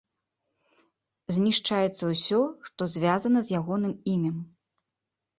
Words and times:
Знішчаецца 1.35 2.03
ўсё, 2.13 2.39
што 2.69 2.87
звязана 2.93 3.39
з 3.49 3.53
ягоным 3.59 3.93
імем. 4.13 4.37